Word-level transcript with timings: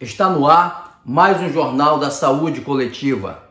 Está 0.00 0.30
no 0.30 0.46
ar 0.46 1.00
mais 1.04 1.40
um 1.40 1.52
Jornal 1.52 1.98
da 1.98 2.08
Saúde 2.08 2.60
Coletiva. 2.60 3.42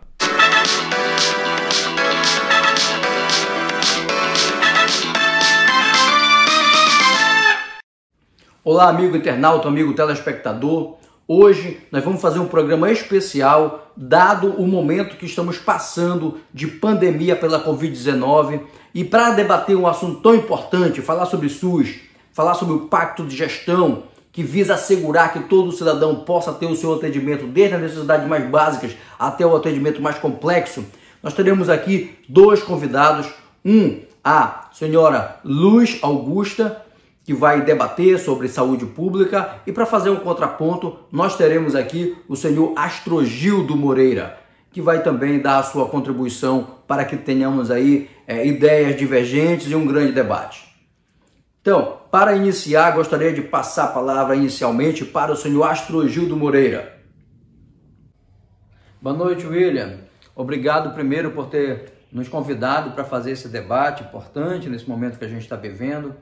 Olá, 8.64 8.88
amigo 8.88 9.18
internauta, 9.18 9.68
amigo 9.68 9.94
telespectador. 9.94 10.96
Hoje 11.28 11.82
nós 11.92 12.02
vamos 12.02 12.22
fazer 12.22 12.40
um 12.40 12.48
programa 12.48 12.90
especial, 12.90 13.92
dado 13.98 14.52
o 14.52 14.66
momento 14.66 15.18
que 15.18 15.26
estamos 15.26 15.58
passando 15.58 16.40
de 16.54 16.66
pandemia 16.66 17.36
pela 17.36 17.62
Covid-19. 17.62 18.62
E 18.96 19.04
para 19.04 19.32
debater 19.32 19.76
um 19.76 19.86
assunto 19.86 20.22
tão 20.22 20.34
importante, 20.34 21.02
falar 21.02 21.26
sobre 21.26 21.50
SUS, 21.50 22.00
falar 22.32 22.54
sobre 22.54 22.74
o 22.74 22.88
pacto 22.88 23.26
de 23.26 23.36
gestão, 23.36 24.04
que 24.38 24.44
visa 24.44 24.76
assegurar 24.76 25.34
que 25.34 25.40
todo 25.40 25.72
cidadão 25.72 26.18
possa 26.18 26.54
ter 26.54 26.68
o 26.68 26.76
seu 26.76 26.94
atendimento, 26.94 27.48
desde 27.48 27.74
as 27.74 27.82
necessidades 27.82 28.28
mais 28.28 28.48
básicas 28.48 28.96
até 29.18 29.44
o 29.44 29.56
atendimento 29.56 30.00
mais 30.00 30.20
complexo, 30.20 30.86
nós 31.24 31.34
teremos 31.34 31.72
aqui 31.72 32.16
dois 32.30 32.62
convidados. 32.62 33.28
Um, 33.66 34.02
a 34.24 34.70
senhora 34.72 35.40
Luz 35.44 35.98
Augusta, 36.04 36.86
que 37.24 37.34
vai 37.34 37.64
debater 37.64 38.20
sobre 38.20 38.48
saúde 38.48 38.86
pública, 38.86 39.56
e 39.66 39.72
para 39.72 39.88
fazer 39.88 40.12
um 40.12 40.18
contraponto, 40.18 41.00
nós 41.12 41.36
teremos 41.36 41.74
aqui 41.74 42.16
o 42.30 42.36
senhor 42.36 42.74
Astrogildo 42.76 43.76
Moreira, 43.76 44.38
que 44.72 44.84
vai 44.84 45.02
também 45.02 45.40
dar 45.40 45.58
a 45.58 45.64
sua 45.64 45.88
contribuição 45.88 46.76
para 46.88 47.06
que 47.06 47.18
tenhamos 47.18 47.72
aí 47.72 48.08
é, 48.28 48.46
ideias 48.46 48.96
divergentes 48.96 49.72
e 49.72 49.74
um 49.74 49.88
grande 49.88 50.12
debate. 50.12 50.64
Então, 51.60 51.97
para 52.12 52.36
iniciar, 52.36 52.92
gostaria 52.92 53.34
de 53.34 53.42
passar 53.42 53.86
a 53.86 53.92
palavra 53.92 54.36
inicialmente 54.36 55.04
para 55.04 55.32
o 55.32 55.36
senhor 55.36 55.64
Astrogildo 55.64 56.38
Moreira. 56.38 56.98
Boa 59.02 59.16
noite, 59.16 59.46
William. 59.46 60.00
Obrigado 60.36 60.94
primeiro 60.94 61.32
por 61.32 61.48
ter 61.48 61.94
nos 62.12 62.30
convidado 62.30 62.92
para 62.92 63.04
fazer 63.04 63.32
esse 63.32 63.50
debate 63.50 64.04
importante 64.04 64.70
nesse 64.70 64.88
momento 64.88 65.20
que 65.20 65.26
a 65.26 65.28
gente 65.28 65.42
está 65.42 65.58
vivendo, 65.58 66.16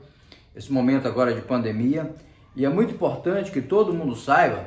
esse 0.54 0.72
momento 0.72 1.06
agora 1.06 1.32
de 1.32 1.40
pandemia. 1.40 2.14
E 2.56 2.64
é 2.64 2.68
muito 2.68 2.94
importante 2.94 3.52
que 3.52 3.60
todo 3.60 3.94
mundo 3.94 4.16
saiba 4.16 4.64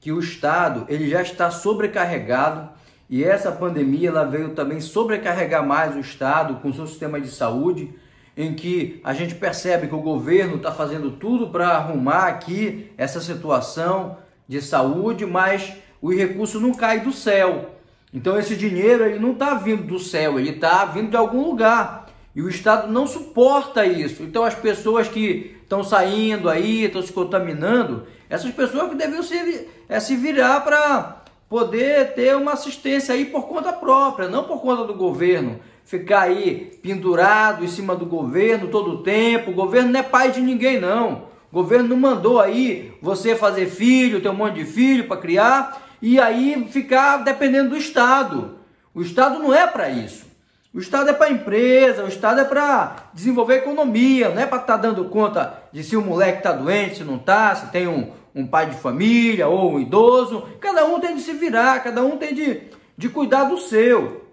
que 0.00 0.10
o 0.10 0.18
Estado 0.18 0.84
ele 0.88 1.08
já 1.08 1.22
está 1.22 1.50
sobrecarregado 1.50 2.70
e 3.08 3.22
essa 3.22 3.52
pandemia 3.52 4.08
ela 4.08 4.24
veio 4.24 4.50
também 4.50 4.80
sobrecarregar 4.80 5.64
mais 5.64 5.94
o 5.94 6.00
Estado 6.00 6.56
com 6.56 6.70
o 6.70 6.74
seu 6.74 6.86
sistema 6.86 7.20
de 7.20 7.28
saúde 7.28 7.94
em 8.36 8.54
que 8.54 9.00
a 9.02 9.14
gente 9.14 9.34
percebe 9.34 9.88
que 9.88 9.94
o 9.94 10.00
governo 10.00 10.56
está 10.56 10.70
fazendo 10.70 11.12
tudo 11.12 11.48
para 11.48 11.68
arrumar 11.70 12.26
aqui 12.26 12.92
essa 12.98 13.20
situação 13.20 14.18
de 14.46 14.60
saúde, 14.60 15.24
mas 15.24 15.72
o 16.02 16.12
recurso 16.12 16.60
não 16.60 16.74
cai 16.74 17.00
do 17.00 17.12
céu. 17.12 17.70
Então 18.12 18.38
esse 18.38 18.54
dinheiro 18.54 19.04
ele 19.04 19.18
não 19.18 19.32
está 19.32 19.54
vindo 19.54 19.84
do 19.84 19.98
céu, 19.98 20.38
ele 20.38 20.50
está 20.50 20.84
vindo 20.84 21.10
de 21.10 21.16
algum 21.16 21.46
lugar. 21.46 22.06
E 22.34 22.42
o 22.42 22.48
Estado 22.48 22.92
não 22.92 23.06
suporta 23.06 23.86
isso. 23.86 24.22
Então 24.22 24.44
as 24.44 24.54
pessoas 24.54 25.08
que 25.08 25.56
estão 25.62 25.82
saindo 25.82 26.50
aí, 26.50 26.84
estão 26.84 27.02
se 27.02 27.12
contaminando, 27.12 28.06
essas 28.28 28.52
pessoas 28.52 28.90
que 28.90 28.94
deveriam 28.94 29.22
se, 29.22 29.66
é, 29.88 29.98
se 29.98 30.14
virar 30.14 30.60
para 30.60 31.22
poder 31.48 32.12
ter 32.14 32.36
uma 32.36 32.52
assistência 32.52 33.14
aí 33.14 33.24
por 33.24 33.48
conta 33.48 33.72
própria, 33.72 34.28
não 34.28 34.44
por 34.44 34.60
conta 34.60 34.84
do 34.84 34.94
governo 34.94 35.58
ficar 35.86 36.22
aí 36.22 36.78
pendurado 36.82 37.64
em 37.64 37.68
cima 37.68 37.94
do 37.94 38.04
governo 38.04 38.68
todo 38.68 38.90
o 38.90 39.02
tempo. 39.02 39.52
O 39.52 39.54
governo 39.54 39.92
não 39.92 40.00
é 40.00 40.02
pai 40.02 40.32
de 40.32 40.40
ninguém, 40.40 40.78
não. 40.78 41.28
O 41.50 41.54
governo 41.54 41.88
não 41.88 41.96
mandou 41.96 42.40
aí 42.40 42.92
você 43.00 43.36
fazer 43.36 43.66
filho, 43.66 44.20
ter 44.20 44.28
um 44.28 44.34
monte 44.34 44.56
de 44.56 44.64
filho 44.64 45.06
para 45.06 45.16
criar 45.16 45.80
e 46.02 46.20
aí 46.20 46.66
ficar 46.70 47.18
dependendo 47.18 47.70
do 47.70 47.76
Estado. 47.76 48.56
O 48.92 49.00
Estado 49.00 49.38
não 49.38 49.54
é 49.54 49.66
para 49.66 49.88
isso. 49.88 50.26
O 50.74 50.80
Estado 50.80 51.08
é 51.08 51.12
para 51.12 51.30
empresa, 51.30 52.04
o 52.04 52.08
Estado 52.08 52.40
é 52.40 52.44
para 52.44 53.08
desenvolver 53.14 53.58
economia, 53.58 54.28
não 54.28 54.42
é 54.42 54.46
para 54.46 54.58
estar 54.58 54.76
tá 54.76 54.82
dando 54.82 55.04
conta 55.06 55.62
de 55.72 55.82
se 55.82 55.96
o 55.96 56.02
moleque 56.02 56.38
está 56.38 56.52
doente, 56.52 56.96
se 56.96 57.04
não 57.04 57.16
está, 57.16 57.54
se 57.54 57.70
tem 57.70 57.86
um, 57.86 58.10
um 58.34 58.46
pai 58.46 58.66
de 58.66 58.76
família 58.76 59.46
ou 59.46 59.74
um 59.74 59.80
idoso. 59.80 60.46
Cada 60.60 60.84
um 60.84 60.98
tem 60.98 61.14
de 61.14 61.22
se 61.22 61.32
virar, 61.32 61.82
cada 61.82 62.02
um 62.02 62.18
tem 62.18 62.34
de, 62.34 62.60
de 62.98 63.08
cuidar 63.08 63.44
do 63.44 63.56
seu 63.56 64.25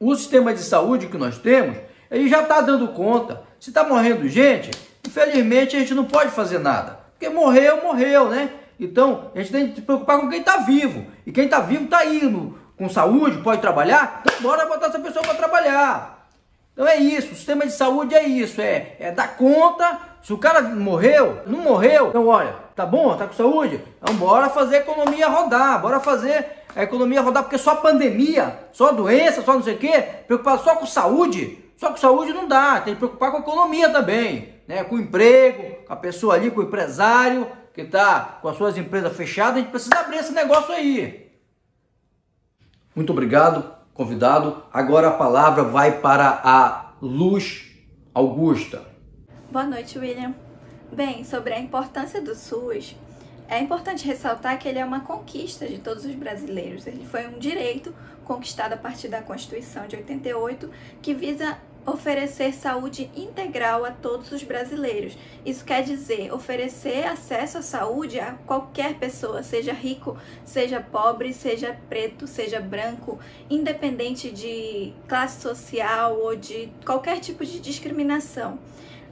o 0.00 0.14
sistema 0.16 0.54
de 0.54 0.62
saúde 0.62 1.08
que 1.08 1.18
nós 1.18 1.38
temos, 1.38 1.76
ele 2.10 2.28
já 2.28 2.42
está 2.42 2.62
dando 2.62 2.88
conta. 2.88 3.42
Se 3.60 3.68
está 3.68 3.84
morrendo 3.84 4.26
gente, 4.26 4.70
infelizmente 5.06 5.76
a 5.76 5.80
gente 5.80 5.94
não 5.94 6.06
pode 6.06 6.30
fazer 6.30 6.58
nada. 6.58 6.98
Porque 7.12 7.28
morreu, 7.28 7.82
morreu, 7.82 8.30
né? 8.30 8.50
Então, 8.80 9.30
a 9.34 9.38
gente 9.38 9.52
tem 9.52 9.68
que 9.68 9.74
se 9.76 9.82
preocupar 9.82 10.18
com 10.18 10.30
quem 10.30 10.40
está 10.40 10.56
vivo. 10.56 11.06
E 11.26 11.30
quem 11.30 11.44
está 11.44 11.60
vivo 11.60 11.84
está 11.84 12.06
indo 12.06 12.58
com 12.78 12.88
saúde, 12.88 13.42
pode 13.42 13.60
trabalhar, 13.60 14.22
então 14.24 14.40
bora 14.40 14.64
botar 14.64 14.86
essa 14.86 14.98
pessoa 14.98 15.22
para 15.22 15.34
trabalhar. 15.34 16.26
Então 16.72 16.88
é 16.88 16.96
isso, 16.96 17.32
o 17.32 17.36
sistema 17.36 17.66
de 17.66 17.72
saúde 17.72 18.14
é 18.14 18.26
isso, 18.26 18.58
é, 18.58 18.96
é 18.98 19.12
dar 19.12 19.36
conta. 19.36 20.00
Se 20.22 20.32
o 20.32 20.38
cara 20.38 20.62
morreu, 20.62 21.42
não 21.46 21.58
morreu, 21.58 22.08
então 22.08 22.26
olha, 22.26 22.54
tá 22.80 22.86
bom, 22.86 23.14
tá 23.14 23.26
com 23.26 23.34
saúde? 23.34 23.78
Então 24.00 24.14
bora 24.16 24.48
fazer 24.48 24.76
a 24.76 24.80
economia 24.80 25.28
rodar, 25.28 25.82
bora 25.82 26.00
fazer 26.00 26.46
a 26.74 26.82
economia 26.82 27.20
rodar, 27.20 27.42
porque 27.42 27.58
só 27.58 27.74
pandemia, 27.74 28.58
só 28.72 28.90
doença, 28.92 29.42
só 29.42 29.54
não 29.54 29.62
sei 29.62 29.74
o 29.74 29.78
quê, 29.78 30.02
preocupar 30.26 30.58
só 30.60 30.76
com 30.76 30.86
saúde, 30.86 31.62
só 31.76 31.90
com 31.90 31.98
saúde 31.98 32.32
não 32.32 32.48
dá, 32.48 32.80
tem 32.80 32.94
que 32.94 33.00
preocupar 33.00 33.32
com 33.32 33.36
a 33.36 33.40
economia 33.40 33.90
também, 33.90 34.54
né? 34.66 34.82
Com 34.82 34.94
o 34.94 35.00
emprego, 35.00 35.84
com 35.86 35.92
a 35.92 35.96
pessoa 35.96 36.34
ali, 36.34 36.50
com 36.50 36.60
o 36.60 36.64
empresário 36.64 37.46
que 37.74 37.82
está 37.82 38.38
com 38.40 38.48
as 38.48 38.56
suas 38.56 38.76
empresas 38.78 39.14
fechadas, 39.14 39.56
a 39.56 39.58
gente 39.58 39.70
precisa 39.70 40.00
abrir 40.00 40.16
esse 40.16 40.32
negócio 40.32 40.72
aí. 40.72 41.30
Muito 42.96 43.12
obrigado, 43.12 43.74
convidado. 43.92 44.62
Agora 44.72 45.08
a 45.08 45.12
palavra 45.12 45.64
vai 45.64 46.00
para 46.00 46.40
a 46.42 46.92
Luz 47.00 47.70
Augusta. 48.14 48.82
Boa 49.50 49.66
noite, 49.66 49.98
William. 49.98 50.34
Bem, 50.92 51.22
sobre 51.22 51.54
a 51.54 51.58
importância 51.60 52.20
do 52.20 52.34
SUS, 52.34 52.96
é 53.48 53.60
importante 53.60 54.04
ressaltar 54.04 54.58
que 54.58 54.68
ele 54.68 54.80
é 54.80 54.84
uma 54.84 55.00
conquista 55.00 55.64
de 55.64 55.78
todos 55.78 56.04
os 56.04 56.14
brasileiros. 56.16 56.84
Ele 56.84 57.06
foi 57.06 57.28
um 57.28 57.38
direito 57.38 57.94
conquistado 58.24 58.72
a 58.72 58.76
partir 58.76 59.06
da 59.06 59.22
Constituição 59.22 59.86
de 59.86 59.94
88 59.94 60.68
que 61.00 61.14
visa 61.14 61.56
oferecer 61.86 62.52
saúde 62.52 63.08
integral 63.16 63.84
a 63.84 63.92
todos 63.92 64.32
os 64.32 64.42
brasileiros. 64.42 65.16
Isso 65.46 65.64
quer 65.64 65.84
dizer 65.84 66.32
oferecer 66.32 67.06
acesso 67.06 67.58
à 67.58 67.62
saúde 67.62 68.18
a 68.18 68.32
qualquer 68.44 68.94
pessoa, 68.94 69.44
seja 69.44 69.72
rico, 69.72 70.18
seja 70.44 70.80
pobre, 70.80 71.32
seja 71.32 71.76
preto, 71.88 72.26
seja 72.26 72.60
branco, 72.60 73.18
independente 73.48 74.30
de 74.30 74.92
classe 75.08 75.40
social 75.40 76.18
ou 76.18 76.34
de 76.34 76.68
qualquer 76.84 77.20
tipo 77.20 77.46
de 77.46 77.60
discriminação. 77.60 78.58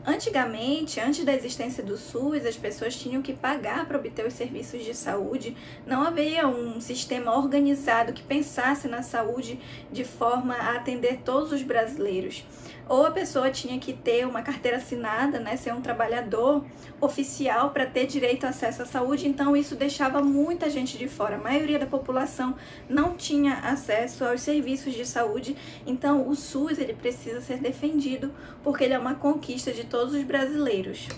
Antigamente, 0.09 0.99
antes 1.01 1.23
da 1.23 1.35
existência 1.35 1.85
do 1.85 1.99
SUS, 1.99 2.47
as 2.47 2.57
pessoas 2.57 2.97
tinham 2.97 3.21
que 3.21 3.35
pagar 3.35 3.85
para 3.85 3.99
obter 3.99 4.27
os 4.27 4.33
serviços 4.33 4.83
de 4.83 4.95
saúde. 4.95 5.55
Não 5.87 6.03
havia 6.03 6.49
um 6.49 6.81
sistema 6.81 7.37
organizado 7.37 8.15
que 8.15 8.23
pensasse 8.23 8.89
na 8.89 9.03
saúde 9.03 9.61
de 9.93 10.07
forma 10.07 10.55
a 10.55 10.77
atender 10.77 11.19
todos 11.27 11.53
os 11.53 11.63
brasileiros 11.63 12.43
ou 12.89 13.07
a 13.07 13.11
pessoa 13.11 13.51
tinha 13.51 13.79
que 13.79 13.93
ter 13.93 14.27
uma 14.27 14.43
carteira 14.43 14.79
assinada, 14.79 15.39
né, 15.39 15.57
ser 15.57 15.75
um 15.75 15.81
trabalhador 15.81 16.65
oficial 17.01 17.71
para 17.71 17.87
ter 17.87 18.07
direito 18.07 18.45
a 18.45 18.49
acesso 18.49 18.83
à 18.83 18.87
saúde, 18.87 19.29
então 19.29 19.57
isso 19.57 19.77
deixava 19.77 20.23
muita 20.23 20.71
gente 20.71 20.97
de 20.97 21.07
fora. 21.09 21.37
A 21.37 21.39
maioria 21.39 21.79
da 21.79 21.87
população 21.87 22.57
não 22.89 23.15
tinha 23.15 23.55
acesso 23.59 24.25
aos 24.25 24.41
serviços 24.41 24.95
de 24.95 25.07
saúde, 25.07 25.57
então 25.87 26.29
o 26.29 26.35
SUS 26.35 26.79
ele 26.79 26.95
precisa 26.95 27.41
ser 27.41 27.59
defendido 27.59 28.33
porque 28.65 28.85
ele 28.85 28.95
é 28.95 28.99
uma 28.99 29.15
conquista 29.15 29.73
de 29.73 29.85
todos 29.85 30.15
os 30.15 30.25
brasileiros. 30.25 31.09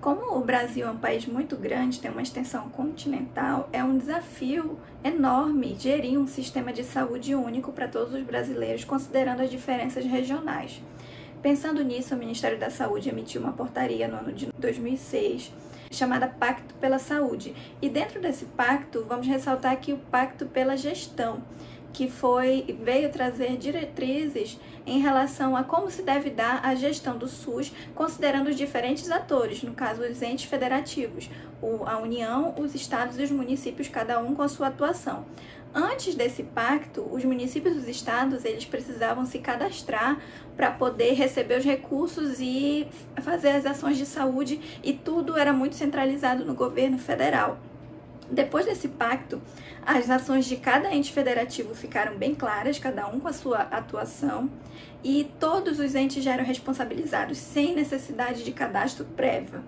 Como 0.00 0.36
o 0.36 0.40
Brasil 0.40 0.88
é 0.88 0.90
um 0.90 0.96
país 0.96 1.26
muito 1.26 1.54
grande, 1.54 2.00
tem 2.00 2.10
uma 2.10 2.22
extensão 2.22 2.68
continental, 2.70 3.68
é 3.72 3.84
um 3.84 3.96
desafio 3.96 4.76
enorme 5.04 5.76
gerir 5.78 6.18
um 6.18 6.26
sistema 6.26 6.72
de 6.72 6.82
saúde 6.82 7.36
único 7.36 7.70
para 7.70 7.86
todos 7.86 8.12
os 8.12 8.22
brasileiros, 8.24 8.82
considerando 8.82 9.42
as 9.42 9.50
diferenças 9.50 10.04
regionais. 10.04 10.82
Pensando 11.42 11.82
nisso, 11.82 12.14
o 12.14 12.18
Ministério 12.18 12.56
da 12.56 12.70
Saúde 12.70 13.08
emitiu 13.08 13.40
uma 13.40 13.52
portaria 13.52 14.06
no 14.06 14.16
ano 14.16 14.32
de 14.32 14.46
2006 14.56 15.52
chamada 15.90 16.28
Pacto 16.28 16.72
pela 16.76 17.00
Saúde. 17.00 17.52
E 17.82 17.88
dentro 17.88 18.20
desse 18.20 18.44
pacto, 18.44 19.04
vamos 19.08 19.26
ressaltar 19.26 19.72
aqui 19.72 19.92
o 19.92 19.98
Pacto 19.98 20.46
pela 20.46 20.76
Gestão, 20.76 21.42
que 21.92 22.08
foi 22.08 22.78
veio 22.82 23.10
trazer 23.10 23.56
diretrizes 23.56 24.58
em 24.86 25.00
relação 25.00 25.56
a 25.56 25.64
como 25.64 25.90
se 25.90 26.02
deve 26.02 26.30
dar 26.30 26.64
a 26.64 26.74
gestão 26.74 27.18
do 27.18 27.28
SUS, 27.28 27.72
considerando 27.94 28.48
os 28.48 28.56
diferentes 28.56 29.10
atores, 29.10 29.62
no 29.62 29.74
caso 29.74 30.02
os 30.02 30.22
entes 30.22 30.46
federativos, 30.46 31.28
a 31.86 31.98
União, 31.98 32.54
os 32.56 32.74
estados 32.74 33.18
e 33.18 33.22
os 33.22 33.30
municípios, 33.30 33.88
cada 33.88 34.18
um 34.18 34.34
com 34.34 34.42
a 34.42 34.48
sua 34.48 34.68
atuação. 34.68 35.26
Antes 35.74 36.14
desse 36.14 36.42
pacto, 36.42 37.00
os 37.10 37.24
municípios 37.24 37.74
e 37.74 37.78
os 37.78 37.88
estados 37.88 38.44
eles 38.44 38.66
precisavam 38.66 39.24
se 39.24 39.38
cadastrar 39.38 40.20
para 40.54 40.70
poder 40.70 41.14
receber 41.14 41.58
os 41.58 41.64
recursos 41.64 42.40
e 42.40 42.86
fazer 43.22 43.50
as 43.50 43.64
ações 43.64 43.96
de 43.96 44.04
saúde 44.04 44.60
e 44.82 44.92
tudo 44.92 45.38
era 45.38 45.50
muito 45.50 45.74
centralizado 45.74 46.44
no 46.44 46.54
governo 46.54 46.98
federal. 46.98 47.58
Depois 48.30 48.66
desse 48.66 48.88
pacto, 48.88 49.40
as 49.84 50.08
ações 50.10 50.44
de 50.44 50.56
cada 50.56 50.94
ente 50.94 51.12
federativo 51.12 51.74
ficaram 51.74 52.16
bem 52.16 52.34
claras, 52.34 52.78
cada 52.78 53.06
um 53.06 53.18
com 53.18 53.28
a 53.28 53.32
sua 53.32 53.58
atuação, 53.58 54.50
e 55.02 55.30
todos 55.38 55.78
os 55.78 55.94
entes 55.94 56.22
já 56.22 56.34
eram 56.34 56.44
responsabilizados 56.44 57.38
sem 57.38 57.74
necessidade 57.74 58.44
de 58.44 58.52
cadastro 58.52 59.04
prévio. 59.04 59.62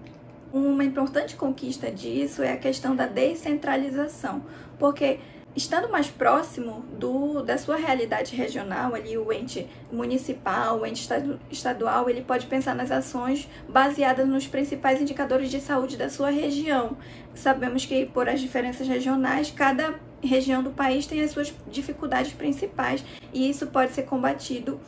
Uma 0.53 0.85
importante 0.85 1.35
conquista 1.35 1.91
disso 1.91 2.43
é 2.43 2.53
a 2.53 2.57
questão 2.57 2.95
da 2.95 3.07
descentralização, 3.07 4.45
porque 4.79 5.19
estando 5.57 5.89
mais 5.89 6.09
próximo 6.09 6.85
do, 6.99 7.43
da 7.43 7.57
sua 7.57 7.77
realidade 7.77 8.35
regional, 8.35 8.95
ali 8.95 9.17
o 9.17 9.33
ente 9.33 9.69
municipal, 9.93 10.81
o 10.81 10.87
ente 10.87 11.09
estadual, 11.51 12.11
ele 12.11 12.23
pode 12.23 12.47
pensar 12.47 12.75
nas 12.75 12.91
ações 12.91 13.49
baseadas 13.69 14.27
nos 14.27 14.47
principais 14.47 15.01
indicadores 15.01 15.51
de 15.51 15.61
saúde 15.61 15.97
da 15.97 16.11
sua 16.11 16.31
região. 16.31 16.97
Sabemos 17.35 17.85
que 17.85 18.07
por 18.07 18.29
as 18.29 18.41
diferenças 18.41 18.89
regionais, 18.89 19.51
cada 19.51 19.95
região 20.23 20.63
do 20.63 20.71
país 20.71 21.07
tem 21.07 21.23
as 21.23 21.31
suas 21.31 21.55
dificuldades 21.69 22.33
principais 22.33 23.05
e 23.33 23.49
isso 23.49 23.67
pode 23.67 23.93
ser 23.93 24.05
combatido 24.05 24.81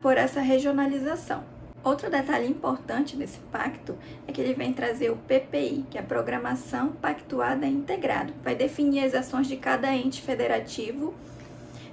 por 0.00 0.16
essa 0.16 0.40
regionalização. 0.40 1.55
Outro 1.86 2.10
detalhe 2.10 2.48
importante 2.48 3.14
desse 3.14 3.38
pacto 3.38 3.96
é 4.26 4.32
que 4.32 4.40
ele 4.40 4.54
vem 4.54 4.72
trazer 4.72 5.08
o 5.08 5.16
PPI, 5.18 5.84
que 5.88 5.96
é 5.96 6.00
a 6.00 6.04
Programação 6.04 6.88
Pactuada 6.88 7.64
Integrada. 7.64 8.32
Vai 8.42 8.56
definir 8.56 9.04
as 9.04 9.14
ações 9.14 9.46
de 9.46 9.56
cada 9.56 9.94
ente 9.94 10.20
federativo 10.20 11.14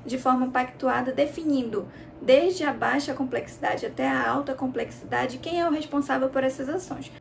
de 0.03 0.17
forma 0.17 0.47
pactuada, 0.47 1.11
definindo 1.11 1.87
desde 2.19 2.63
a 2.63 2.73
baixa 2.73 3.13
complexidade 3.13 3.85
até 3.85 4.09
a 4.09 4.27
alta 4.27 4.55
complexidade 4.55 5.37
quem 5.37 5.61
é 5.61 5.69
o 5.69 5.71
responsável 5.71 6.27
por 6.27 6.43
essas 6.43 6.67
ações. 6.69 7.11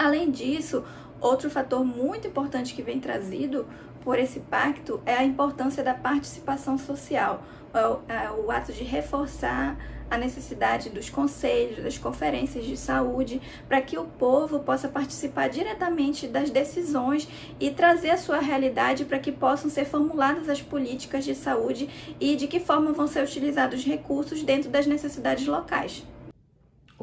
Além 0.00 0.30
disso, 0.30 0.82
outro 1.20 1.50
fator 1.50 1.84
muito 1.84 2.26
importante 2.26 2.72
que 2.72 2.80
vem 2.80 2.98
trazido 2.98 3.68
por 4.02 4.18
esse 4.18 4.40
pacto 4.40 4.98
é 5.04 5.12
a 5.14 5.22
importância 5.22 5.84
da 5.84 5.92
participação 5.92 6.78
social, 6.78 7.42
o, 7.74 8.10
é 8.10 8.30
o 8.30 8.50
ato 8.50 8.72
de 8.72 8.82
reforçar 8.82 9.76
a 10.10 10.16
necessidade 10.16 10.88
dos 10.88 11.10
conselhos, 11.10 11.84
das 11.84 11.98
conferências 11.98 12.64
de 12.64 12.78
saúde, 12.78 13.42
para 13.68 13.82
que 13.82 13.98
o 13.98 14.06
povo 14.06 14.60
possa 14.60 14.88
participar 14.88 15.50
diretamente 15.50 16.26
das 16.26 16.48
decisões 16.48 17.28
e 17.60 17.70
trazer 17.70 18.08
a 18.08 18.16
sua 18.16 18.38
realidade 18.38 19.04
para 19.04 19.18
que 19.18 19.30
possam 19.30 19.68
ser 19.68 19.84
formuladas 19.84 20.48
as 20.48 20.62
políticas 20.62 21.26
de 21.26 21.34
saúde 21.34 21.90
e 22.18 22.36
de 22.36 22.46
que 22.46 22.58
forma 22.58 22.94
vão 22.94 23.06
ser 23.06 23.22
utilizados 23.22 23.80
os 23.80 23.84
recursos 23.84 24.42
dentro 24.42 24.70
das 24.70 24.86
necessidades 24.86 25.46
locais. 25.46 26.06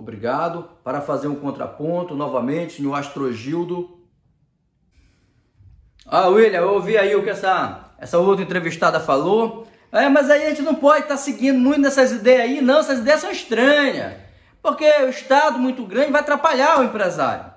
Obrigado. 0.08 0.70
Para 0.86 1.02
fazer 1.02 1.28
um 1.28 1.36
contraponto, 1.36 2.16
novamente, 2.16 2.82
no 2.82 2.96
Astrogildo. 2.96 4.00
Ah, 6.06 6.30
William, 6.30 6.62
eu 6.62 6.76
ouvi 6.76 6.98
aí 6.98 7.14
o 7.14 7.24
que 7.24 7.30
essa, 7.30 7.92
essa 8.00 8.18
outra 8.18 8.42
entrevistada 8.42 9.02
falou. 9.02 9.68
É, 9.92 10.08
mas 10.08 10.30
aí 10.30 10.46
a 10.46 10.50
gente 10.52 10.62
não 10.62 10.76
pode 10.76 11.02
estar 11.02 11.16
tá 11.16 11.18
seguindo 11.18 11.60
muito 11.60 11.82
nessas 11.82 12.14
ideias 12.14 12.42
aí, 12.42 12.62
não. 12.62 12.80
Essas 12.80 13.00
ideias 13.00 13.20
são 13.20 13.30
estranhas. 13.30 14.14
Porque 14.62 14.86
o 14.86 15.10
Estado 15.10 15.60
muito 15.60 15.84
grande 15.84 16.14
vai 16.14 16.22
atrapalhar 16.22 16.80
o 16.80 16.86
empresário. 16.86 17.52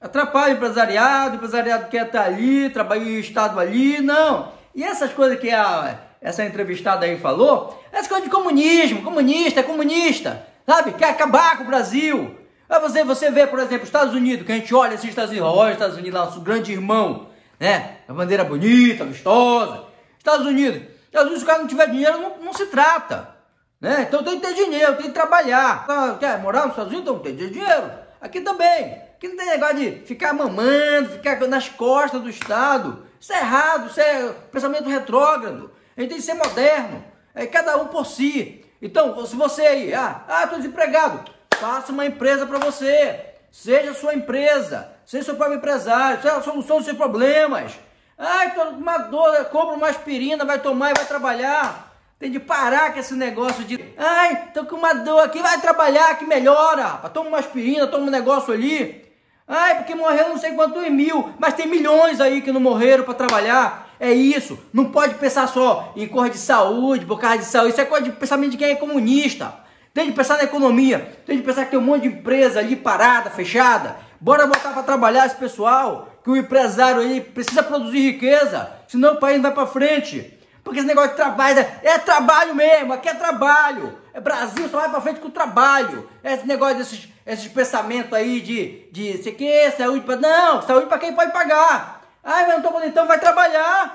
Atrapalha 0.00 0.54
o 0.54 0.56
empresariado, 0.56 1.34
o 1.34 1.36
empresariado 1.36 1.90
quer 1.90 2.06
estar 2.06 2.24
ali, 2.24 2.70
trabalhar 2.70 3.04
o 3.04 3.20
Estado 3.20 3.60
ali, 3.60 4.00
não. 4.00 4.50
E 4.74 4.82
essas 4.82 5.12
coisas 5.12 5.38
que 5.38 5.50
a, 5.50 5.98
essa 6.22 6.42
entrevistada 6.42 7.04
aí 7.04 7.18
falou, 7.18 7.84
essas 7.92 8.08
coisas 8.08 8.24
de 8.24 8.30
comunismo, 8.30 9.02
comunista, 9.02 9.60
é 9.60 9.62
comunista, 9.62 10.51
sabe? 10.66 10.92
Quer 10.92 11.10
acabar 11.10 11.58
com 11.58 11.64
o 11.64 11.66
Brasil. 11.66 12.38
Aí 12.68 12.80
você, 12.80 13.04
você 13.04 13.30
vê, 13.30 13.46
por 13.46 13.58
exemplo, 13.58 13.82
os 13.82 13.88
Estados 13.88 14.14
Unidos, 14.14 14.46
que 14.46 14.52
a 14.52 14.54
gente 14.54 14.74
olha 14.74 14.94
esses 14.94 15.08
Estados 15.08 15.30
Unidos, 15.30 15.48
olha 15.48 15.70
os 15.70 15.74
Estados 15.74 15.96
Unidos 15.96 16.20
nosso 16.20 16.40
grande 16.40 16.72
irmão, 16.72 17.28
né? 17.60 17.98
A 18.08 18.12
bandeira 18.12 18.44
bonita, 18.44 19.04
vistosa. 19.04 19.84
Estados 20.18 20.46
Unidos, 20.46 20.82
e 21.12 21.16
às 21.16 21.24
vezes 21.24 21.40
se 21.40 21.44
o 21.44 21.46
cara 21.46 21.58
não 21.58 21.66
tiver 21.66 21.90
dinheiro, 21.90 22.18
não, 22.18 22.38
não 22.38 22.52
se 22.54 22.66
trata. 22.66 23.36
Né? 23.80 24.06
Então 24.08 24.22
tem 24.22 24.38
que 24.38 24.46
ter 24.46 24.54
dinheiro, 24.54 24.96
tem 24.96 25.06
que 25.06 25.12
trabalhar. 25.12 25.84
Ah, 25.88 26.16
quer 26.18 26.38
morar 26.38 26.62
nos 26.62 26.70
Estados 26.70 26.92
Unidos? 26.92 27.10
Então 27.10 27.22
tem 27.22 27.34
dinheiro. 27.34 27.90
Aqui 28.20 28.40
também. 28.40 28.92
Aqui 29.16 29.28
não 29.28 29.36
tem 29.36 29.46
negócio 29.46 29.76
de 29.76 29.90
ficar 30.06 30.32
mamando, 30.32 31.10
ficar 31.10 31.40
nas 31.48 31.68
costas 31.68 32.22
do 32.22 32.30
Estado. 32.30 33.04
Isso 33.20 33.32
é 33.32 33.38
errado, 33.38 33.90
isso 33.90 34.00
é 34.00 34.32
pensamento 34.52 34.88
retrógrado. 34.88 35.72
A 35.96 36.00
gente 36.00 36.10
tem 36.10 36.18
que 36.18 36.24
ser 36.24 36.34
moderno. 36.34 37.04
É 37.34 37.46
cada 37.46 37.76
um 37.76 37.88
por 37.88 38.06
si. 38.06 38.64
Então, 38.82 39.24
se 39.24 39.36
você 39.36 39.62
aí, 39.62 39.94
ah, 39.94 40.24
ah 40.28 40.46
tô 40.48 40.56
desempregado, 40.56 41.22
faça 41.54 41.92
uma 41.92 42.04
empresa 42.04 42.44
para 42.44 42.58
você. 42.58 43.20
Seja 43.48 43.94
sua 43.94 44.12
empresa, 44.12 44.90
seja 45.06 45.24
seu 45.24 45.36
próprio 45.36 45.58
empresário, 45.58 46.20
seja 46.20 46.36
a 46.36 46.42
solução 46.42 46.78
dos 46.78 46.86
seus 46.86 46.96
problemas. 46.96 47.78
Ai, 48.18 48.54
tô 48.54 48.60
com 48.64 48.72
uma 48.72 48.98
dor, 48.98 49.44
compra 49.46 49.76
uma 49.76 49.88
aspirina, 49.88 50.44
vai 50.44 50.58
tomar 50.58 50.90
e 50.90 50.94
vai 50.94 51.04
trabalhar. 51.04 51.92
Tem 52.18 52.30
de 52.30 52.40
parar 52.40 52.92
com 52.92 52.98
esse 52.98 53.14
negócio 53.14 53.62
de. 53.64 53.78
Ai, 53.96 54.48
tô 54.52 54.64
com 54.64 54.76
uma 54.76 54.94
dor 54.94 55.22
aqui, 55.22 55.40
vai 55.40 55.60
trabalhar 55.60 56.18
que 56.18 56.24
melhora. 56.24 56.84
Toma 57.14 57.28
uma 57.28 57.38
aspirina, 57.38 57.86
toma 57.86 58.06
um 58.06 58.10
negócio 58.10 58.52
ali. 58.52 59.04
Ai, 59.46 59.76
porque 59.76 59.94
morreu 59.94 60.30
não 60.30 60.38
sei 60.38 60.52
quantos 60.52 60.88
mil, 60.88 61.34
mas 61.38 61.54
tem 61.54 61.66
milhões 61.66 62.20
aí 62.20 62.40
que 62.40 62.50
não 62.50 62.60
morreram 62.60 63.04
para 63.04 63.14
trabalhar. 63.14 63.81
É 64.02 64.10
isso. 64.12 64.58
Não 64.72 64.86
pode 64.86 65.14
pensar 65.14 65.46
só 65.46 65.92
em 65.94 66.08
cor 66.08 66.28
de 66.28 66.36
saúde, 66.36 67.06
por 67.06 67.20
causa 67.20 67.38
de 67.38 67.44
saúde. 67.44 67.70
Isso 67.70 67.80
é 67.80 67.84
coisa 67.84 68.04
de 68.04 68.10
pensamento 68.10 68.50
de 68.50 68.56
quem 68.56 68.72
é 68.72 68.74
comunista. 68.74 69.54
Tem 69.94 70.06
de 70.06 70.12
pensar 70.12 70.38
na 70.38 70.42
economia. 70.42 71.16
Tem 71.24 71.36
de 71.36 71.42
pensar 71.44 71.66
que 71.66 71.70
tem 71.70 71.78
um 71.78 71.82
monte 71.82 72.02
de 72.02 72.08
empresa 72.08 72.58
ali 72.58 72.74
parada, 72.74 73.30
fechada. 73.30 73.94
Bora 74.20 74.44
botar 74.48 74.70
para 74.70 74.82
trabalhar 74.82 75.26
esse 75.26 75.36
pessoal 75.36 76.08
que 76.24 76.30
o 76.30 76.36
empresário 76.36 77.00
aí 77.00 77.20
precisa 77.20 77.62
produzir 77.62 78.00
riqueza, 78.00 78.72
senão 78.88 79.14
o 79.14 79.20
país 79.20 79.36
não 79.36 79.44
vai 79.44 79.52
para 79.52 79.66
frente. 79.68 80.36
Porque 80.64 80.80
esse 80.80 80.88
negócio 80.88 81.10
de 81.10 81.16
trabalho 81.16 81.64
é 81.84 81.98
trabalho 81.98 82.56
mesmo, 82.56 82.92
aqui 82.92 83.08
é 83.08 83.14
trabalho. 83.14 83.96
É 84.12 84.20
Brasil 84.20 84.68
só 84.68 84.80
vai 84.80 84.90
para 84.90 85.00
frente 85.00 85.20
com 85.20 85.28
o 85.28 85.32
trabalho. 85.32 86.08
Esse 86.24 86.44
negócio 86.44 86.78
desses 86.78 87.08
esses 87.24 87.46
pensamentos 87.46 88.12
aí 88.12 88.40
de, 88.40 88.88
de 88.90 89.22
sei 89.22 89.32
que, 89.32 89.70
saúde 89.70 90.04
para. 90.04 90.16
Não, 90.16 90.60
saúde 90.62 90.86
para 90.86 90.98
quem 90.98 91.14
pode 91.14 91.32
pagar. 91.32 92.01
Ai, 92.22 92.46
mas 92.46 92.62
não 92.62 92.72
tô 92.72 92.80
então 92.80 93.06
vai 93.06 93.18
trabalhar. 93.18 93.94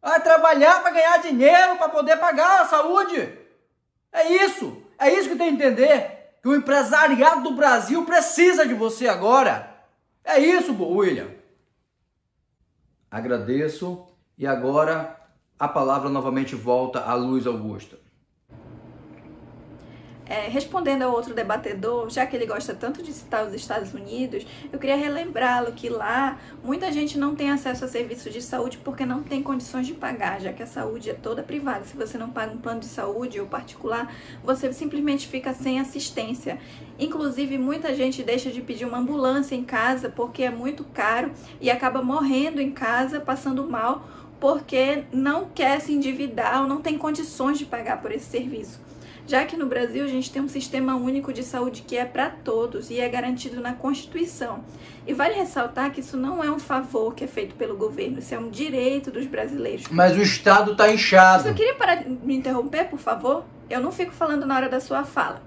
Vai 0.00 0.20
trabalhar 0.20 0.82
para 0.82 0.90
ganhar 0.90 1.16
dinheiro, 1.18 1.76
para 1.76 1.88
poder 1.88 2.16
pagar 2.16 2.62
a 2.62 2.66
saúde. 2.66 3.38
É 4.10 4.32
isso. 4.44 4.82
É 4.98 5.10
isso 5.10 5.28
que 5.28 5.36
tem 5.36 5.56
que 5.56 5.62
entender. 5.62 6.36
Que 6.42 6.48
o 6.48 6.56
empresariado 6.56 7.42
do 7.42 7.54
Brasil 7.54 8.04
precisa 8.04 8.66
de 8.66 8.74
você 8.74 9.06
agora. 9.06 9.72
É 10.24 10.38
isso, 10.40 10.74
William. 10.80 11.30
Agradeço 13.10 14.06
e 14.36 14.46
agora 14.46 15.16
a 15.58 15.68
palavra 15.68 16.08
novamente 16.08 16.56
volta 16.56 17.00
a 17.00 17.14
Luiz 17.14 17.46
Augusta. 17.46 17.96
É, 20.32 20.48
respondendo 20.48 21.02
ao 21.02 21.12
outro 21.12 21.34
debatedor, 21.34 22.08
já 22.08 22.24
que 22.24 22.34
ele 22.34 22.46
gosta 22.46 22.72
tanto 22.72 23.02
de 23.02 23.12
citar 23.12 23.46
os 23.46 23.52
Estados 23.52 23.92
Unidos, 23.92 24.46
eu 24.72 24.78
queria 24.78 24.96
relembrá-lo 24.96 25.72
que 25.72 25.90
lá 25.90 26.38
muita 26.64 26.90
gente 26.90 27.18
não 27.18 27.34
tem 27.34 27.50
acesso 27.50 27.84
a 27.84 27.88
serviços 27.88 28.32
de 28.32 28.40
saúde 28.40 28.78
porque 28.78 29.04
não 29.04 29.22
tem 29.22 29.42
condições 29.42 29.86
de 29.86 29.92
pagar, 29.92 30.40
já 30.40 30.50
que 30.50 30.62
a 30.62 30.66
saúde 30.66 31.10
é 31.10 31.12
toda 31.12 31.42
privada. 31.42 31.84
Se 31.84 31.94
você 31.94 32.16
não 32.16 32.30
paga 32.30 32.50
um 32.50 32.56
plano 32.56 32.80
de 32.80 32.86
saúde 32.86 33.38
ou 33.38 33.46
particular, 33.46 34.10
você 34.42 34.72
simplesmente 34.72 35.28
fica 35.28 35.52
sem 35.52 35.78
assistência. 35.78 36.58
Inclusive, 36.98 37.58
muita 37.58 37.94
gente 37.94 38.22
deixa 38.22 38.50
de 38.50 38.62
pedir 38.62 38.86
uma 38.86 39.00
ambulância 39.00 39.54
em 39.54 39.64
casa 39.64 40.08
porque 40.08 40.44
é 40.44 40.50
muito 40.50 40.82
caro 40.82 41.30
e 41.60 41.70
acaba 41.70 42.00
morrendo 42.00 42.58
em 42.58 42.70
casa, 42.70 43.20
passando 43.20 43.68
mal, 43.68 44.08
porque 44.40 45.04
não 45.12 45.50
quer 45.54 45.78
se 45.82 45.92
endividar 45.92 46.62
ou 46.62 46.66
não 46.66 46.80
tem 46.80 46.96
condições 46.96 47.58
de 47.58 47.66
pagar 47.66 48.00
por 48.00 48.10
esse 48.10 48.30
serviço 48.30 48.80
já 49.26 49.44
que 49.44 49.56
no 49.56 49.66
Brasil 49.66 50.04
a 50.04 50.08
gente 50.08 50.30
tem 50.30 50.42
um 50.42 50.48
sistema 50.48 50.94
único 50.94 51.32
de 51.32 51.42
saúde 51.42 51.82
que 51.82 51.96
é 51.96 52.04
para 52.04 52.28
todos 52.28 52.90
e 52.90 52.98
é 52.98 53.08
garantido 53.08 53.60
na 53.60 53.72
Constituição. 53.72 54.64
E 55.06 55.12
vale 55.12 55.34
ressaltar 55.34 55.90
que 55.90 56.00
isso 56.00 56.16
não 56.16 56.42
é 56.42 56.50
um 56.50 56.58
favor 56.58 57.14
que 57.14 57.24
é 57.24 57.26
feito 57.26 57.54
pelo 57.54 57.76
governo, 57.76 58.18
isso 58.18 58.34
é 58.34 58.38
um 58.38 58.50
direito 58.50 59.10
dos 59.10 59.26
brasileiros. 59.26 59.86
Mas 59.90 60.16
o 60.16 60.22
Estado 60.22 60.72
está 60.72 60.92
inchado. 60.92 61.44
Você 61.44 61.54
queria 61.54 61.74
parar 61.74 61.96
de 61.96 62.08
me 62.08 62.36
interromper, 62.36 62.84
por 62.84 62.98
favor? 62.98 63.44
Eu 63.68 63.80
não 63.80 63.90
fico 63.90 64.12
falando 64.12 64.46
na 64.46 64.54
hora 64.56 64.68
da 64.68 64.80
sua 64.80 65.04
fala. 65.04 65.42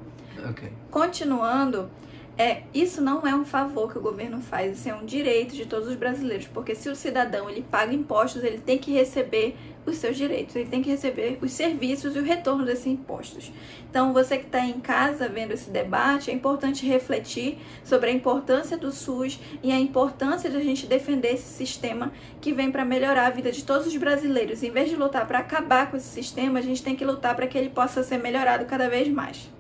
Okay. 0.51 0.72
Continuando, 0.91 1.89
é, 2.38 2.63
isso 2.74 3.01
não 3.01 3.25
é 3.25 3.34
um 3.34 3.46
favor 3.46 3.89
que 3.89 3.98
o 3.98 4.01
governo 4.01 4.42
faz, 4.42 4.77
isso 4.77 4.89
é 4.89 4.94
um 4.94 5.06
direito 5.06 5.56
de 5.56 5.65
todos 5.65 5.88
os 5.88 5.96
brasileiros, 5.96 6.48
porque 6.48 6.75
se 6.75 6.89
o 6.89 6.96
cidadão 6.96 7.50
ele 7.50 7.62
paga 7.62 7.94
impostos, 7.94 8.44
ele 8.44 8.60
tem 8.60 8.77
que 8.77 8.92
receber 8.92 9.56
os 9.86 9.98
seus 9.98 10.18
direitos, 10.18 10.54
ele 10.56 10.68
tem 10.68 10.82
que 10.82 10.89
receber 10.89 11.38
os 11.42 11.54
serviços 11.54 12.15
e 12.15 12.20
o 12.20 12.24
retorno 12.24 12.65
desses 12.65 12.88
impostos. 12.88 13.51
Então, 13.89 14.12
você 14.12 14.38
que 14.38 14.48
está 14.48 14.60
em 14.60 14.82
casa 14.82 15.30
vendo 15.30 15.54
esse 15.54 15.70
debate, 15.70 16.30
é 16.30 16.34
importante 16.34 16.86
refletir 16.86 17.58
sobre 17.84 18.10
a 18.10 18.13
importância 18.13 18.77
do 18.77 18.92
SUS 18.92 19.39
e 19.63 19.72
a 19.72 19.80
importância 19.80 20.50
de 20.50 20.58
a 20.58 20.62
gente 20.62 20.88
defender 20.88 21.36
esse 21.36 21.54
sistema 21.54 22.12
que 22.42 22.51
vem 22.51 22.72
para 22.72 22.84
melhorar 22.84 23.27
a 23.27 23.30
vida 23.30 23.51
de 23.51 23.63
todos 23.63 23.88
os 23.88 23.96
brasileiros. 23.96 24.62
Em 24.62 24.72
vez 24.72 24.89
de 24.89 24.96
lutar 24.98 25.25
para 25.25 25.39
acabar 25.39 25.89
com 25.89 25.96
esse 25.96 26.10
sistema, 26.10 26.60
a 26.60 26.63
gente 26.63 26.84
tem 26.84 26.96
que 26.96 27.06
lutar 27.06 27.34
para 27.36 27.48
que 27.48 27.58
ele 27.58 27.70
possa 27.70 28.04
ser 28.04 28.18
melhorado 28.18 28.65
cada 28.65 28.89
vez 28.89 29.08
mais. 29.08 29.55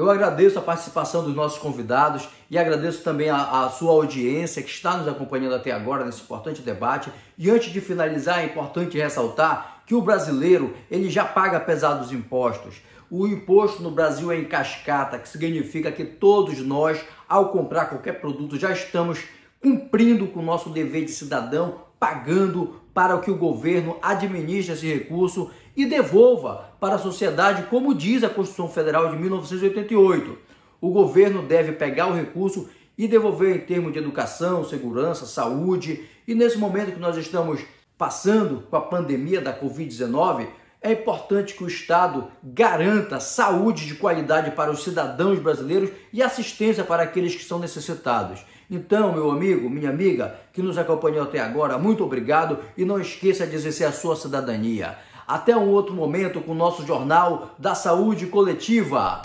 Eu 0.00 0.10
agradeço 0.10 0.58
a 0.58 0.62
participação 0.62 1.22
dos 1.22 1.34
nossos 1.34 1.58
convidados 1.58 2.26
e 2.50 2.56
agradeço 2.56 3.02
também 3.02 3.28
a, 3.28 3.66
a, 3.66 3.68
sua 3.68 3.92
audiência 3.92 4.62
que 4.62 4.70
está 4.70 4.96
nos 4.96 5.06
acompanhando 5.06 5.54
até 5.54 5.72
agora 5.72 6.06
nesse 6.06 6.22
importante 6.22 6.62
debate. 6.62 7.12
E 7.36 7.50
antes 7.50 7.70
de 7.70 7.82
finalizar, 7.82 8.38
é 8.38 8.46
importante 8.46 8.96
ressaltar 8.96 9.82
que 9.84 9.94
o 9.94 10.00
brasileiro 10.00 10.74
ele 10.90 11.10
já 11.10 11.26
paga 11.26 11.60
pesados 11.60 12.12
impostos. 12.12 12.80
O 13.10 13.26
imposto 13.26 13.82
no 13.82 13.90
Brasil 13.90 14.32
é 14.32 14.38
em 14.38 14.46
cascata, 14.46 15.18
que 15.18 15.28
significa 15.28 15.92
que 15.92 16.06
todos 16.06 16.60
nós, 16.60 16.98
ao 17.28 17.50
comprar 17.50 17.90
qualquer 17.90 18.22
produto, 18.22 18.58
já 18.58 18.72
estamos 18.72 19.24
cumprindo 19.60 20.28
com 20.28 20.40
o 20.40 20.42
nosso 20.42 20.70
dever 20.70 21.04
de 21.04 21.12
cidadão, 21.12 21.82
pagando 21.98 22.80
para 22.94 23.18
que 23.18 23.30
o 23.30 23.36
governo 23.36 23.98
administre 24.00 24.72
esse 24.72 24.86
recurso 24.86 25.50
e 25.76 25.86
devolva 25.86 26.70
para 26.80 26.96
a 26.96 26.98
sociedade, 26.98 27.64
como 27.64 27.94
diz 27.94 28.22
a 28.24 28.28
Constituição 28.28 28.68
Federal 28.68 29.10
de 29.10 29.16
1988. 29.16 30.38
O 30.80 30.90
governo 30.90 31.42
deve 31.42 31.72
pegar 31.72 32.06
o 32.06 32.14
recurso 32.14 32.68
e 32.96 33.06
devolver 33.08 33.56
em 33.56 33.60
termos 33.60 33.92
de 33.92 33.98
educação, 33.98 34.64
segurança, 34.64 35.26
saúde. 35.26 36.04
E 36.26 36.34
nesse 36.34 36.58
momento 36.58 36.92
que 36.92 37.00
nós 37.00 37.16
estamos 37.16 37.60
passando 37.96 38.62
com 38.68 38.76
a 38.76 38.80
pandemia 38.80 39.40
da 39.40 39.58
Covid-19, 39.58 40.46
é 40.82 40.92
importante 40.92 41.54
que 41.54 41.62
o 41.62 41.66
Estado 41.66 42.28
garanta 42.42 43.20
saúde 43.20 43.86
de 43.86 43.94
qualidade 43.94 44.52
para 44.52 44.70
os 44.70 44.82
cidadãos 44.82 45.38
brasileiros 45.38 45.90
e 46.10 46.22
assistência 46.22 46.82
para 46.82 47.02
aqueles 47.02 47.34
que 47.34 47.44
são 47.44 47.58
necessitados. 47.58 48.44
Então, 48.70 49.12
meu 49.12 49.30
amigo, 49.30 49.68
minha 49.68 49.90
amiga, 49.90 50.36
que 50.52 50.62
nos 50.62 50.78
acompanhou 50.78 51.24
até 51.24 51.40
agora, 51.40 51.76
muito 51.76 52.04
obrigado 52.04 52.58
e 52.76 52.84
não 52.84 53.00
esqueça 53.00 53.46
de 53.46 53.56
exercer 53.56 53.86
a 53.86 53.92
sua 53.92 54.16
cidadania. 54.16 54.96
Até 55.30 55.56
um 55.56 55.68
outro 55.68 55.94
momento 55.94 56.40
com 56.40 56.50
o 56.50 56.56
nosso 56.56 56.84
Jornal 56.84 57.50
da 57.56 57.72
Saúde 57.72 58.26
Coletiva. 58.26 59.22